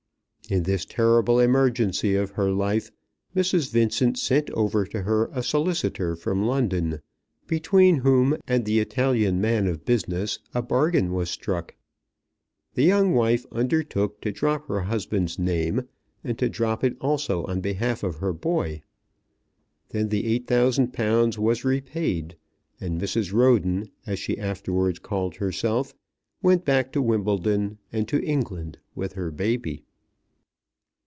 In 0.49 0.63
this 0.63 0.83
terrible 0.83 1.39
emergency 1.39 2.13
of 2.15 2.31
her 2.31 2.51
life, 2.51 2.91
Mrs. 3.33 3.71
Vincent 3.71 4.17
sent 4.19 4.49
over 4.49 4.85
to 4.85 5.03
her 5.03 5.29
a 5.31 5.43
solicitor 5.43 6.13
from 6.17 6.43
London, 6.45 6.99
between 7.47 7.97
whom 7.99 8.37
and 8.49 8.65
the 8.65 8.79
Italian 8.79 9.39
man 9.39 9.65
of 9.65 9.85
business 9.85 10.39
a 10.53 10.61
bargain 10.61 11.13
was 11.13 11.29
struck. 11.29 11.75
The 12.73 12.83
young 12.83 13.13
wife 13.13 13.45
undertook 13.53 14.19
to 14.23 14.33
drop 14.33 14.67
her 14.67 14.81
husband's 14.81 15.39
name, 15.39 15.83
and 16.21 16.37
to 16.37 16.49
drop 16.49 16.83
it 16.83 16.97
also 16.99 17.45
on 17.45 17.61
behalf 17.61 18.03
of 18.03 18.17
her 18.17 18.33
boy. 18.33 18.81
Then 19.91 20.09
the 20.09 20.25
eight 20.27 20.47
thousand 20.47 20.91
pounds 20.91 21.39
was 21.39 21.63
repaid, 21.63 22.35
and 22.81 22.99
Mrs. 22.99 23.31
Roden, 23.31 23.89
as 24.05 24.19
she 24.19 24.37
afterwards 24.37 24.99
called 24.99 25.35
herself, 25.37 25.93
went 26.41 26.65
back 26.65 26.91
to 26.91 27.01
Wimbledon 27.01 27.77
and 27.93 28.05
to 28.09 28.21
England 28.21 28.79
with 28.95 29.13
her 29.13 29.31
baby. 29.31 29.85